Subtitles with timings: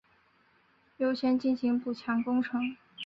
[0.97, 2.75] 优先进行补强工程